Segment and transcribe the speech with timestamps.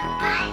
[0.00, 0.47] 拜。